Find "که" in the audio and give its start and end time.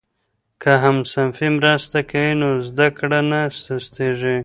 0.61-0.71